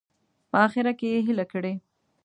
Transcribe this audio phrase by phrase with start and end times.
[0.49, 1.73] په اخره کې یې هیله کړې.